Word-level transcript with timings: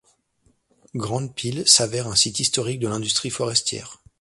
Grandes-Piles 0.95 1.67
s'avère 1.67 2.07
un 2.07 2.15
site 2.15 2.39
historique 2.39 2.79
de 2.79 2.87
l'industrie 2.87 3.29
forestière. 3.29 4.01